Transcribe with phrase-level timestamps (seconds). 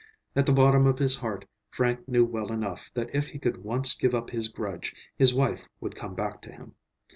[0.35, 3.93] At the bottom of his heart Frank knew well enough that if he could once
[3.93, 6.73] give up his grudge, his wife would come back to him.